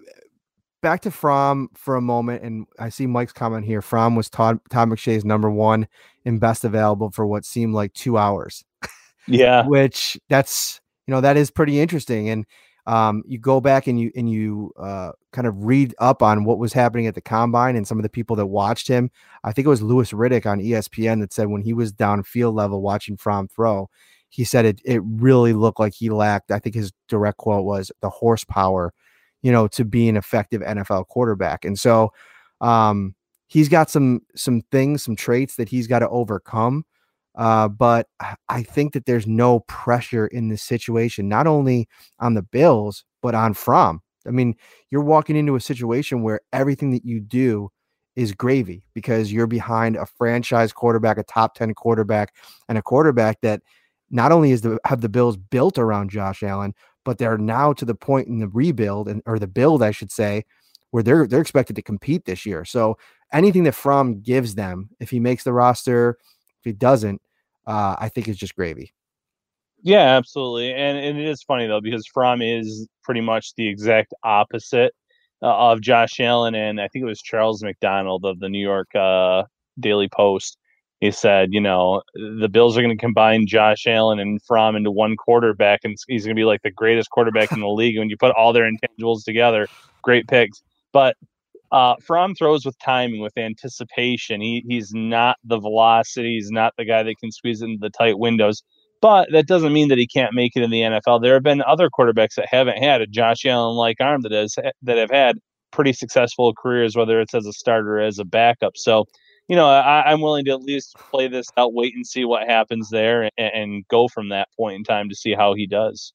[0.81, 3.81] back to Fromm for a moment, and I see Mike's comment here.
[3.81, 5.87] Fromm was Todd Todd McShay's number one
[6.25, 8.63] in best available for what seemed like two hours.
[9.27, 12.45] Yeah, which that's you know that is pretty interesting, and
[12.89, 16.58] um, you go back and you and you uh, kind of read up on what
[16.58, 19.12] was happening at the combine and some of the people that watched him.
[19.43, 22.56] I think it was Louis Riddick on ESPN that said when he was down field
[22.56, 23.91] level watching Fromm throw,
[24.30, 26.49] he said it it really looked like he lacked.
[26.49, 28.91] I think his direct quote was the horsepower,
[29.43, 31.65] you know, to be an effective NFL quarterback.
[31.65, 32.12] And so
[32.60, 33.13] um,
[33.45, 36.86] he's got some some things, some traits that he's got to overcome.
[37.35, 38.07] Uh, but
[38.49, 41.87] I think that there's no pressure in this situation, not only
[42.19, 44.01] on the Bills, but on Fromm.
[44.27, 44.55] I mean,
[44.89, 47.69] you're walking into a situation where everything that you do
[48.15, 52.35] is gravy because you're behind a franchise quarterback, a top 10 quarterback,
[52.67, 53.61] and a quarterback that
[54.09, 56.73] not only is the have the Bills built around Josh Allen,
[57.05, 60.11] but they're now to the point in the rebuild and or the build, I should
[60.11, 60.43] say,
[60.91, 62.65] where they're they're expected to compete this year.
[62.65, 62.97] So
[63.31, 66.17] anything that Fromm gives them, if he makes the roster,
[66.73, 67.21] doesn't,
[67.65, 68.93] uh, I think is just gravy.
[69.82, 70.73] Yeah, absolutely.
[70.73, 74.93] And, and it is funny though because Fromm is pretty much the exact opposite
[75.41, 78.93] uh, of Josh Allen, and I think it was Charles McDonald of the New York
[78.93, 79.43] uh,
[79.79, 80.58] Daily Post.
[80.99, 84.91] He said, you know, the Bills are going to combine Josh Allen and Fromm into
[84.91, 87.97] one quarterback, and he's going to be like the greatest quarterback in the league.
[87.97, 89.67] When you put all their intangibles together,
[90.01, 90.62] great picks.
[90.91, 91.15] But
[91.71, 94.41] uh, Fromm throws with timing, with anticipation.
[94.41, 96.36] He he's not the velocity.
[96.36, 98.63] He's not the guy that can squeeze into the tight windows.
[99.01, 101.21] But that doesn't mean that he can't make it in the NFL.
[101.21, 104.55] There have been other quarterbacks that haven't had a Josh Allen like arm that has
[104.82, 105.38] that have had
[105.71, 108.75] pretty successful careers, whether it's as a starter or as a backup.
[108.75, 109.05] So,
[109.47, 112.47] you know, I, am willing to at least play this out, wait and see what
[112.47, 116.13] happens there, and, and go from that point in time to see how he does.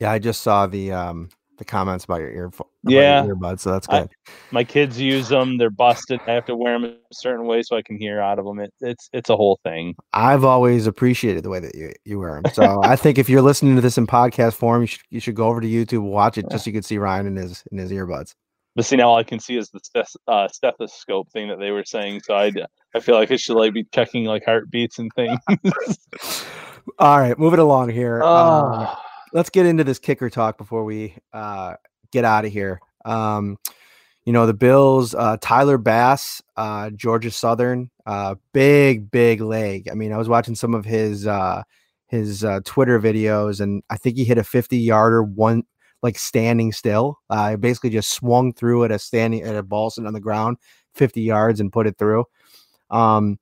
[0.00, 2.66] Yeah, I just saw the um the comments about your earphone.
[2.82, 3.60] Yeah, your earbuds.
[3.60, 4.08] So that's good.
[4.26, 5.58] I, my kids use them.
[5.58, 6.20] They're busted.
[6.26, 8.60] I have to wear them a certain way so I can hear out of them.
[8.60, 9.94] It, it's it's a whole thing.
[10.12, 12.52] I've always appreciated the way that you, you wear them.
[12.52, 15.34] So I think if you're listening to this in podcast form, you should you should
[15.34, 17.78] go over to YouTube, watch it, just so you can see Ryan in his in
[17.78, 18.34] his earbuds.
[18.76, 21.84] But see now, all I can see is the uh, stethoscope thing that they were
[21.84, 22.22] saying.
[22.24, 22.52] So I
[22.94, 25.38] I feel like I should like be checking like heartbeats and things.
[26.98, 28.20] all right, moving along here.
[28.24, 28.94] Uh,
[29.34, 31.74] let's get into this kicker talk before we uh,
[32.12, 32.80] get out of here.
[33.04, 33.58] Um,
[34.24, 39.88] you know, the Bills, uh, Tyler Bass, uh, Georgia Southern, uh, big, big leg.
[39.90, 41.62] I mean, I was watching some of his uh,
[42.06, 45.64] his uh, Twitter videos, and I think he hit a 50 yarder one
[46.02, 47.18] like standing still.
[47.28, 50.56] Uh, basically just swung through at a standing at a ball sitting on the ground,
[50.94, 52.24] 50 yards, and put it through.
[52.90, 53.38] Um,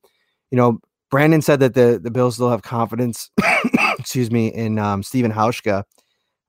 [0.51, 0.79] you know,
[1.09, 3.29] Brandon said that the the Bills still have confidence,
[4.03, 5.83] excuse me, in um, Stephen Hauschka.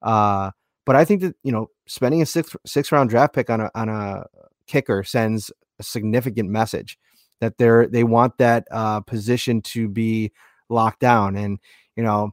[0.03, 0.51] Uh,
[0.85, 3.71] but I think that you know, spending a six six round draft pick on a
[3.77, 4.25] on a
[4.67, 6.99] kicker sends a significant message
[7.40, 10.33] that they're they want that uh, position to be
[10.69, 11.37] locked down.
[11.37, 11.61] And
[11.97, 12.33] you know,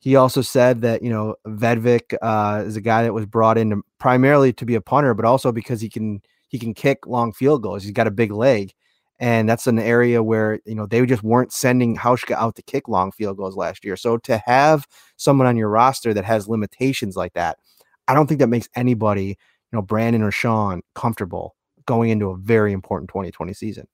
[0.00, 3.82] he also said that you know Vedvik uh, is a guy that was brought in
[3.98, 7.62] primarily to be a punter, but also because he can he can kick long field
[7.62, 7.82] goals.
[7.82, 8.74] He's got a big leg,
[9.20, 12.88] and that's an area where you know they just weren't sending Hauschka out to kick
[12.88, 13.96] long field goals last year.
[13.96, 17.58] So to have someone on your roster that has limitations like that,
[18.06, 19.36] I don't think that makes anybody, you
[19.72, 21.54] know, Brandon or Sean, comfortable
[21.86, 23.88] going into a very important 2020 season.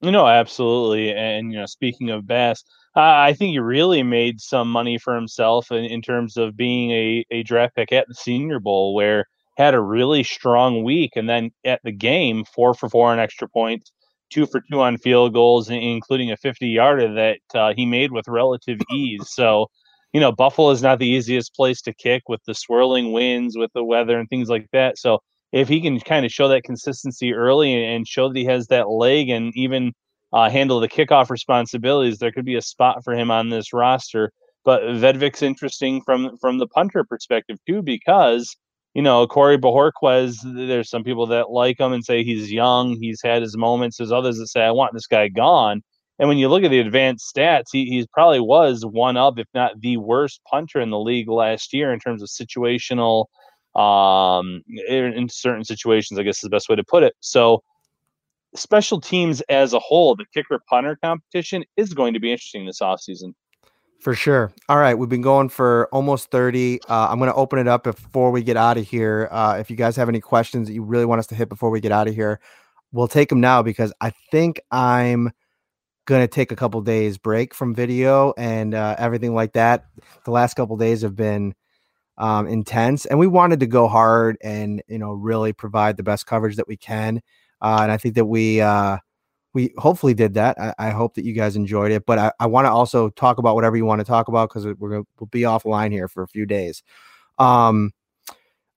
[0.00, 1.12] You know, absolutely.
[1.12, 2.62] And you know, speaking of Bass,
[2.94, 7.24] I think he really made some money for himself in, in terms of being a,
[7.30, 11.50] a draft pick at the Senior Bowl, where had a really strong week, and then
[11.64, 13.92] at the game, four for four on extra points,
[14.30, 18.28] two for two on field goals, including a 50 yarder that uh, he made with
[18.28, 19.30] relative ease.
[19.30, 19.68] So,
[20.12, 23.72] you know, Buffalo is not the easiest place to kick with the swirling winds, with
[23.74, 24.98] the weather, and things like that.
[24.98, 25.20] So,
[25.52, 28.90] if he can kind of show that consistency early and show that he has that
[28.90, 29.92] leg and even
[30.32, 34.30] uh, handle the kickoff responsibilities, there could be a spot for him on this roster.
[34.64, 38.54] But Vedvik's interesting from from the punter perspective too, because
[38.98, 40.38] you know Corey Bojorquez.
[40.42, 43.96] There's some people that like him and say he's young, he's had his moments.
[43.96, 45.84] There's others that say I want this guy gone.
[46.18, 49.46] And when you look at the advanced stats, he, he probably was one of, if
[49.54, 53.26] not the worst punter in the league last year in terms of situational
[53.76, 57.14] um, in certain situations, I guess is the best way to put it.
[57.20, 57.62] So,
[58.56, 62.80] special teams as a whole, the kicker punter competition is going to be interesting this
[62.80, 63.34] offseason.
[64.00, 64.52] For sure.
[64.68, 64.94] All right.
[64.94, 66.80] We've been going for almost 30.
[66.88, 69.28] Uh, I'm going to open it up before we get out of here.
[69.30, 71.70] Uh, if you guys have any questions that you really want us to hit before
[71.70, 72.40] we get out of here,
[72.92, 75.32] we'll take them now because I think I'm
[76.06, 79.86] going to take a couple days break from video and uh, everything like that.
[80.24, 81.54] The last couple days have been
[82.16, 86.26] um, intense, and we wanted to go hard and you know really provide the best
[86.26, 87.20] coverage that we can.
[87.60, 88.98] Uh, and I think that we uh,
[89.58, 90.56] we hopefully did that.
[90.60, 92.06] I, I, hope that you guys enjoyed it.
[92.06, 94.64] But I, I want to also talk about whatever you want to talk about because
[94.64, 96.84] we're gonna we'll be offline here for a few days.
[97.38, 97.90] Um,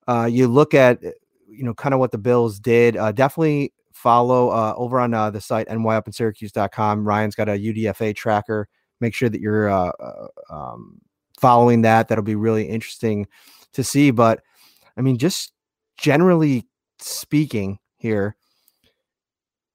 [0.08, 2.98] uh, you look at you know kind of what the Bills did.
[2.98, 7.06] Uh, definitely follow uh, over on uh, the site nyupinsyracuse.com.
[7.06, 8.67] Ryan's got a UDFA tracker.
[9.02, 11.00] Make sure that you're uh, uh, um,
[11.39, 12.08] following that.
[12.08, 13.28] That'll be really interesting
[13.74, 14.10] to see.
[14.10, 14.41] But
[14.98, 15.54] I mean, just
[15.96, 16.65] generally
[16.98, 18.36] speaking here,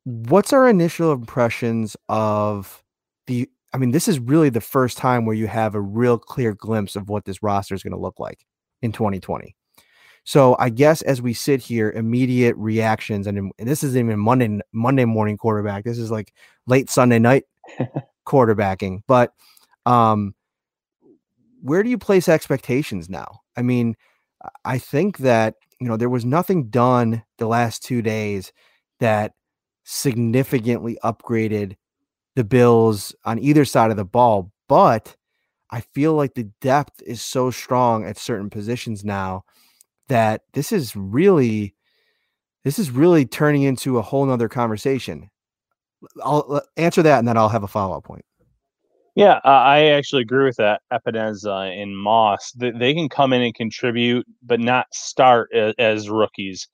[0.07, 2.83] what's our initial impressions of
[3.27, 3.51] the?
[3.75, 6.95] I mean, this is really the first time where you have a real clear glimpse
[6.95, 8.47] of what this roster is going to look like
[8.81, 9.55] in 2020.
[10.23, 14.61] So I guess as we sit here, immediate reactions, and, and this isn't even Monday
[14.73, 15.85] Monday morning quarterback.
[15.85, 16.33] This is like
[16.67, 17.45] late Sunday night
[18.27, 19.01] quarterbacking.
[19.09, 19.33] But
[19.87, 20.35] um,
[21.63, 23.41] where do you place expectations now?
[23.57, 23.97] I mean,
[24.65, 28.53] I think that, you know, there was nothing done the last two days
[29.01, 29.33] that
[29.87, 31.77] significantly upgraded
[32.35, 34.53] the Bills on either side of the ball.
[34.69, 35.17] But
[35.71, 39.45] I feel like the depth is so strong at certain positions now
[40.09, 41.75] that this is really
[42.65, 45.31] this is really turning into a whole nother conversation.
[46.23, 48.25] I'll answer that and then I'll have a follow-up point.
[49.15, 50.83] Yeah, uh, I actually agree with that.
[50.93, 56.11] Epenesa and Moss, they, they, can come in and contribute, but not start as, as
[56.11, 56.69] rookies.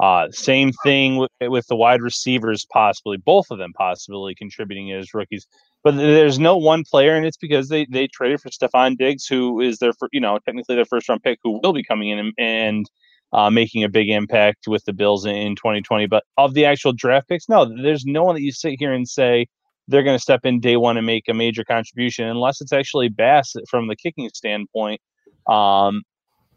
[0.00, 5.12] Uh, same thing with, with the wide receivers, possibly both of them possibly contributing as
[5.12, 5.46] rookies.
[5.82, 9.60] But there's no one player, and it's because they they traded for Stefon Diggs, who
[9.60, 12.32] is their you know technically their first round pick, who will be coming in and,
[12.38, 12.90] and
[13.32, 16.06] uh, making a big impact with the Bills in, in 2020.
[16.06, 19.08] But of the actual draft picks, no, there's no one that you sit here and
[19.08, 19.46] say
[19.88, 23.08] they're going to step in day one and make a major contribution, unless it's actually
[23.08, 25.00] Bass from the kicking standpoint.
[25.48, 26.02] Um,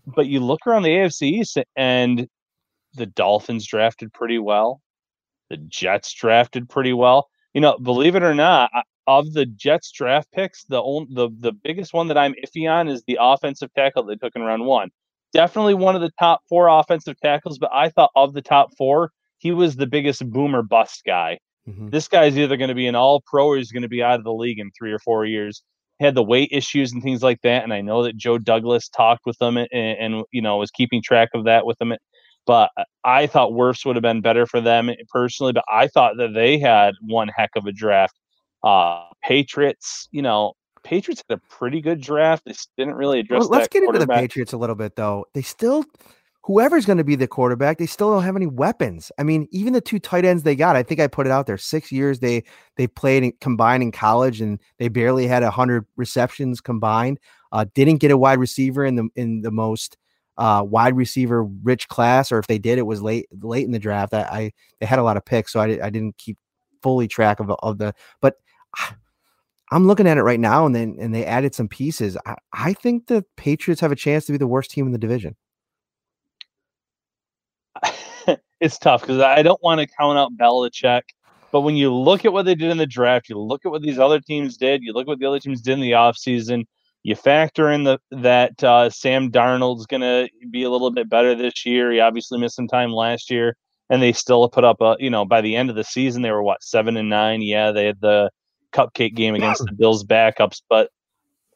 [0.06, 2.28] but you look around the AFC East, and
[2.94, 4.82] the Dolphins drafted pretty well.
[5.50, 7.28] The Jets drafted pretty well.
[7.54, 8.72] You know, believe it or not,
[9.08, 12.88] of the Jets draft picks, the only, the the biggest one that I'm iffy on
[12.88, 14.90] is the offensive tackle they took in round one.
[15.34, 19.12] Definitely one of the top four offensive tackles, but I thought of the top four,
[19.38, 21.40] he was the biggest boomer bust guy.
[21.68, 21.90] Mm-hmm.
[21.90, 24.20] This guy's either going to be an all pro or he's going to be out
[24.20, 25.64] of the league in three or four years.
[26.02, 27.64] had the weight issues and things like that.
[27.64, 31.02] And I know that Joe Douglas talked with them and, and you know, was keeping
[31.02, 31.94] track of that with them.
[32.46, 32.72] But
[33.04, 35.54] I thought worse would have been better for them personally.
[35.54, 38.16] But I thought that they had one heck of a draft.
[38.64, 42.44] Uh, Patriots, you know, Patriots had a pretty good draft.
[42.46, 43.42] They didn't really address.
[43.42, 45.26] Well, let's get into the Patriots a little bit, though.
[45.34, 45.86] They still
[46.44, 49.12] whoever's going to be the quarterback, they still don't have any weapons.
[49.18, 51.46] I mean, even the two tight ends they got, I think I put it out
[51.48, 51.58] there.
[51.58, 52.44] Six years they
[52.78, 57.20] they played in, combined in college, and they barely had a hundred receptions combined.
[57.52, 59.98] Uh, didn't get a wide receiver in the in the most
[60.42, 63.78] uh, wide receiver rich class, or if they did, it was late late in the
[63.78, 64.12] draft.
[64.12, 66.36] I, I they had a lot of picks, so I, I didn't keep
[66.82, 67.94] fully track of of the.
[68.22, 68.38] But
[69.72, 72.18] I'm looking at it right now, and then and they added some pieces.
[72.26, 74.98] I, I think the Patriots have a chance to be the worst team in the
[74.98, 75.36] division.
[78.60, 81.04] it's tough because I don't want to count out Belichick.
[81.52, 83.84] But when you look at what they did in the draft, you look at what
[83.84, 86.66] these other teams did, you look at what the other teams did in the offseason,
[87.04, 91.36] you factor in the that uh, Sam Darnold's going to be a little bit better
[91.36, 91.92] this year.
[91.92, 93.56] He obviously missed some time last year,
[93.90, 96.32] and they still put up a, you know, by the end of the season, they
[96.32, 97.42] were what, seven and nine?
[97.42, 98.30] Yeah, they had the
[98.72, 100.90] cupcake game against the Bills backups, but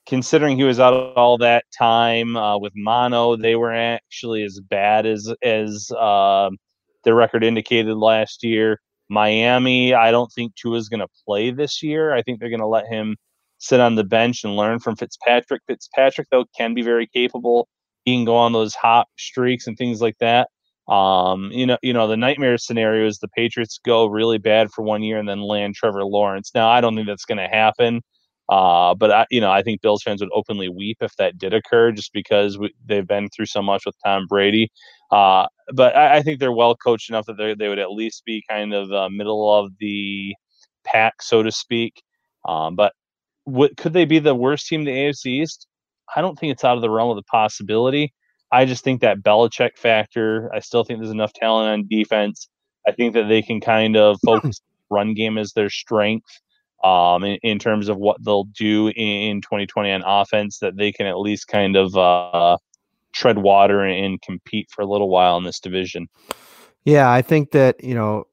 [0.06, 5.06] considering he was out all that time uh, with mono, they were actually as bad
[5.06, 6.50] as as uh,
[7.04, 8.80] their record indicated last year.
[9.10, 12.14] Miami, I don't think Tua is going to play this year.
[12.14, 13.16] I think they're going to let him
[13.58, 15.62] sit on the bench and learn from Fitzpatrick.
[15.68, 17.68] Fitzpatrick, though, can be very capable.
[18.04, 20.50] He can go on those hot streaks and things like that.
[20.88, 24.84] Um, you know, you know, the nightmare scenario is the Patriots go really bad for
[24.84, 26.52] one year and then land Trevor Lawrence.
[26.54, 28.02] Now, I don't think that's going to happen.
[28.48, 31.54] Uh, but I, you know, I think Bills fans would openly weep if that did
[31.54, 34.72] occur, just because we, they've been through so much with Tom Brady.
[35.12, 38.44] Uh, but I, I, think they're well coached enough that they would at least be
[38.48, 40.36] kind of uh, middle of the
[40.84, 42.04] pack, so to speak.
[42.48, 42.94] Um, but
[43.46, 45.68] what, could they be the worst team in the AFC East?
[46.16, 48.14] I don't think it's out of the realm of the possibility.
[48.52, 50.52] I just think that Belichick factor.
[50.54, 52.48] I still think there's enough talent on defense.
[52.88, 56.30] I think that they can kind of focus run game as their strength
[56.84, 61.08] um, in, in, terms of what they'll do in, 2020 on offense, that they can
[61.08, 62.58] at least kind of uh,
[63.14, 66.08] tread water and, and compete for a little while in this division.
[66.84, 68.26] Yeah, I think that, you know,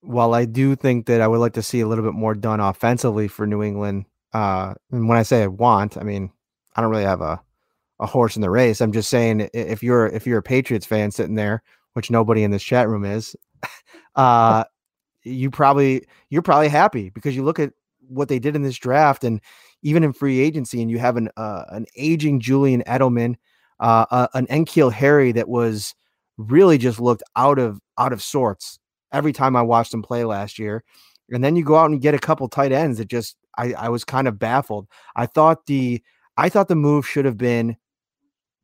[0.00, 2.60] while I do think that I would like to see a little bit more done
[2.60, 6.30] offensively for New England, uh, and when I say I want, I mean
[6.74, 7.40] I don't really have a
[8.00, 8.80] a horse in the race.
[8.80, 11.62] I'm just saying if you're if you're a Patriots fan sitting there,
[11.94, 13.36] which nobody in this chat room is,
[14.16, 14.64] uh,
[15.22, 17.72] you probably you're probably happy because you look at
[18.08, 19.40] what they did in this draft and
[19.82, 23.36] even in free agency, and you have an uh, an aging Julian Edelman,
[23.80, 25.94] uh, uh, an N'Keal Harry that was
[26.36, 28.78] really just looked out of out of sorts
[29.12, 30.84] every time I watched him play last year,
[31.30, 33.88] and then you go out and get a couple tight ends that just I I
[33.88, 34.88] was kind of baffled.
[35.16, 36.02] I thought the
[36.36, 37.76] I thought the move should have been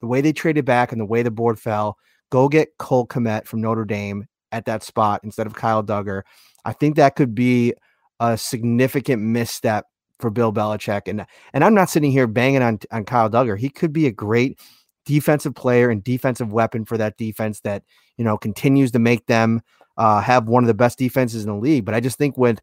[0.00, 1.96] the way they traded back and the way the board fell.
[2.30, 6.22] Go get Cole Kmet from Notre Dame at that spot instead of Kyle Dugger.
[6.64, 7.74] I think that could be
[8.20, 9.86] a significant misstep
[10.18, 11.02] for Bill Belichick.
[11.06, 13.58] And and I'm not sitting here banging on on Kyle Dugger.
[13.58, 14.58] He could be a great
[15.04, 17.82] defensive player and defensive weapon for that defense that
[18.16, 19.62] you know continues to make them
[19.96, 21.84] uh, have one of the best defenses in the league.
[21.84, 22.58] But I just think when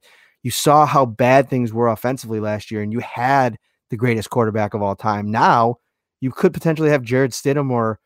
[0.46, 3.58] you saw how bad things were offensively last year, and you had
[3.90, 5.78] the greatest quarterback of all time, now
[6.22, 8.00] you could potentially have Jarrett Stidham or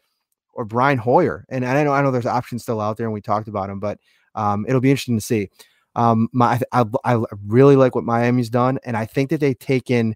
[0.53, 1.43] or Brian Hoyer.
[1.49, 3.81] And I know I know there's options still out there, and we talked about them,
[3.81, 3.99] but
[4.35, 5.49] um, it'll be interesting to see.
[5.95, 10.15] Um, my I, I really like what Miami's done, and I think that they've taken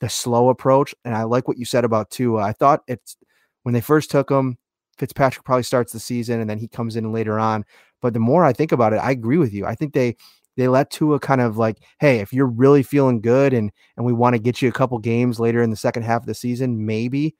[0.00, 0.94] the slow approach.
[1.06, 2.42] And I like what you said about Tua.
[2.42, 3.16] I thought it's
[3.62, 4.58] when they first took him,
[4.98, 7.64] Fitzpatrick probably starts the season, and then he comes in later on.
[8.02, 9.64] But the more I think about it, I agree with you.
[9.64, 10.16] I think they
[10.56, 14.12] they let Tua kind of like, hey, if you're really feeling good and and we
[14.12, 16.86] want to get you a couple games later in the second half of the season,
[16.86, 17.34] maybe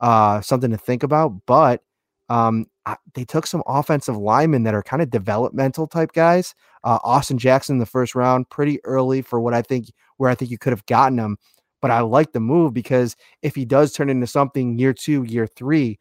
[0.00, 1.32] uh, something to think about.
[1.46, 1.82] But
[2.28, 2.66] um,
[3.14, 6.54] they took some offensive linemen that are kind of developmental type guys.
[6.84, 10.34] Uh, Austin Jackson in the first round, pretty early for what I think where I
[10.34, 11.36] think you could have gotten him.
[11.82, 15.46] But I like the move because if he does turn into something year two, year
[15.46, 15.98] three,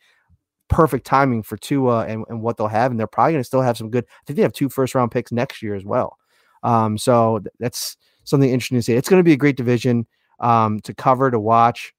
[0.68, 2.92] perfect timing for Tua and, and what they'll have.
[2.92, 4.06] And they're probably going to still have some good.
[4.06, 6.18] I think they have two first round picks next year as well.
[6.64, 8.94] Um, so that's something interesting to see.
[8.94, 10.08] It's going to be a great division
[10.40, 11.94] um, to cover to watch.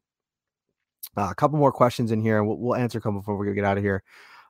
[1.17, 3.53] Uh, a couple more questions in here, and we'll, we'll answer a couple before we
[3.53, 4.03] get out of here.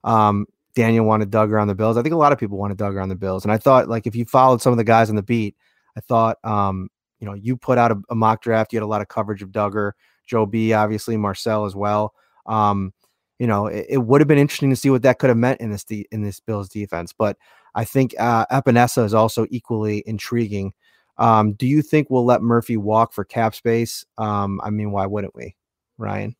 [0.05, 1.97] Um, Daniel wanted Dugger on the Bills.
[1.97, 4.07] I think a lot of people wanted Dugger on the Bills, and I thought like
[4.07, 5.57] if you followed some of the guys on the beat,
[5.97, 8.73] I thought um, you know you put out a, a, mock draft.
[8.73, 9.93] You had a lot of coverage of Dugger,
[10.27, 12.15] Joe B, obviously Marcel as well.
[12.47, 12.93] Um,
[13.39, 15.61] you know it, it would have been interesting to see what that could have meant
[15.61, 17.37] in this de- in this Bills defense, but
[17.75, 20.73] I think uh, Epenesa is also equally intriguing.
[21.19, 24.05] Um, do you think we'll let Murphy walk for cap space?
[24.19, 25.55] Um, I mean, why wouldn't we,
[25.99, 26.35] Ryan?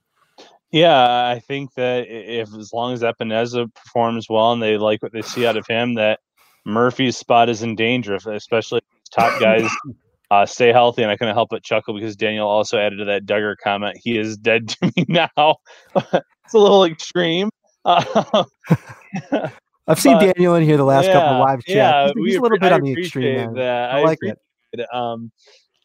[0.73, 5.13] Yeah, I think that if as long as Epenesa performs well and they like what
[5.13, 6.21] they see out of him, that
[6.65, 9.69] Murphy's spot is in danger, especially top guys
[10.31, 11.03] uh, stay healthy.
[11.03, 13.99] And I couldn't help but chuckle because Daniel also added to that Dugger comment.
[14.03, 15.57] He is dead to me now.
[15.97, 17.51] it's a little extreme,
[17.85, 18.45] Uh,
[19.91, 21.75] I've seen but- Daniel in here the last couple of live chats.
[21.75, 23.91] yeah, he's, we he's a little bit I on the extreme that.
[23.91, 24.39] I, I like it.
[24.73, 24.95] it.
[24.95, 25.31] Um,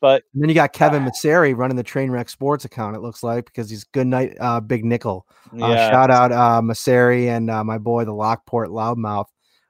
[0.01, 2.95] but And then you got Kevin Masseri running the Trainwreck Sports account.
[2.95, 5.25] It looks like because he's good night, uh, big nickel.
[5.53, 9.25] Uh, yeah, Shout out uh, Masseri and uh, my boy the Lockport Loudmouth.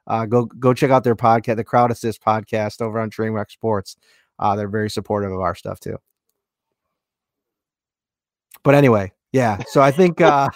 [0.06, 3.96] Uh, go go check out their podcast, the Crowd Assist podcast over on Trainwreck Sports.
[4.38, 5.96] Uh, they're very supportive of our stuff too.
[8.62, 9.62] But anyway, yeah.
[9.68, 10.48] So I think uh,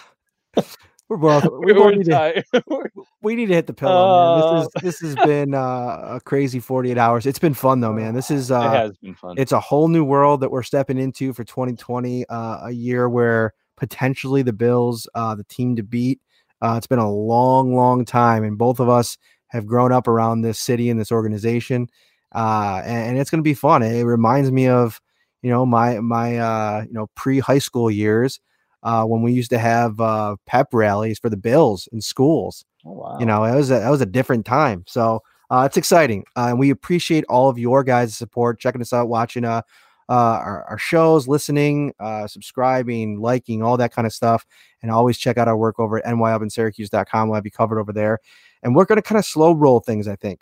[1.11, 2.45] we're both we, both need to, tired.
[3.23, 3.93] we need to hit the pillow.
[3.93, 4.55] man.
[4.55, 4.61] Uh.
[4.61, 7.27] This is this has been uh, a crazy forty eight hours.
[7.27, 8.15] It's been fun though, man.
[8.15, 9.35] This is it uh, has been fun.
[9.37, 13.53] it's a whole new world that we're stepping into for 2020 uh, a year where
[13.77, 16.21] potentially the bills uh, the team to beat
[16.63, 20.43] uh, it's been a long long time and both of us have grown up around
[20.43, 21.89] this city and this organization
[22.35, 25.01] uh, and, and it's going to be fun it reminds me of
[25.43, 28.39] you know my my uh, you know pre high school years
[28.83, 32.65] uh, when we used to have uh, pep rallies for the bills in schools.
[32.85, 33.19] Oh, wow.
[33.21, 34.85] you know it was a, that was a different time.
[34.87, 38.93] So uh, it's exciting uh, and we appreciate all of your guys support checking us
[38.93, 39.63] out watching uh,
[40.09, 44.47] uh, our, our shows listening uh, subscribing liking all that kind of stuff.
[44.83, 48.19] And always check out our work over at nyopinsyracuse.com we'll have you covered over there.
[48.63, 50.41] And we're going to kind of slow roll things i think.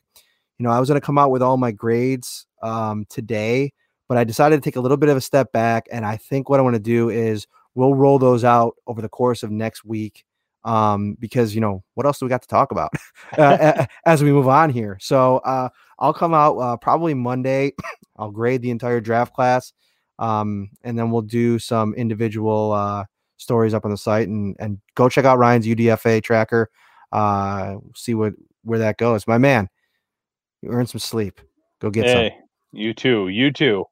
[0.58, 3.72] You know i was going to come out with all my grades um, today
[4.08, 6.48] but i decided to take a little bit of a step back and i think
[6.48, 7.46] what i want to do is
[7.78, 10.24] we'll roll those out over the course of next week
[10.64, 12.90] um, because you know what else do we got to talk about
[13.38, 14.98] uh, as we move on here.
[15.00, 15.68] So uh,
[16.00, 17.72] I'll come out uh, probably Monday.
[18.16, 19.72] I'll grade the entire draft class,
[20.18, 23.04] um, and then we'll do some individual uh,
[23.36, 26.70] stories up on the site and and go check out Ryan's UDFA tracker.
[27.12, 28.32] Uh, see what
[28.64, 29.28] where that goes.
[29.28, 29.68] My man,
[30.62, 31.40] you earned some sleep.
[31.80, 32.40] Go get some.
[32.72, 33.28] you too.
[33.28, 33.84] You too.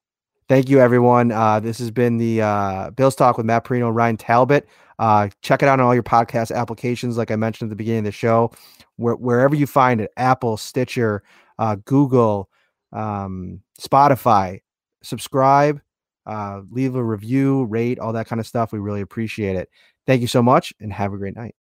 [0.49, 1.33] Thank you, everyone.
[1.33, 4.69] Uh, this has been the uh, Bills Talk with Matt Parrino and Ryan Talbot.
[4.99, 8.01] Uh, check it out on all your podcast applications, like I mentioned at the beginning
[8.01, 8.53] of the show,
[8.97, 11.23] where, wherever you find it Apple, Stitcher,
[11.59, 12.49] uh, Google,
[12.93, 14.61] um, Spotify.
[15.03, 15.81] Subscribe,
[16.27, 18.73] uh, leave a review, rate, all that kind of stuff.
[18.73, 19.69] We really appreciate it.
[20.07, 21.55] Thank you so much and have a great night.